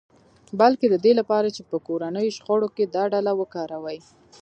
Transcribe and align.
بلکې 0.59 0.85
د 0.89 0.95
دې 1.05 1.11
لپاره 1.19 1.47
چې 1.55 1.61
په 1.69 1.77
کورنیو 1.87 2.35
شخړو 2.37 2.67
کې 2.75 2.85
دا 2.95 3.03
ډله 3.13 3.31
وکاروي 3.39 3.99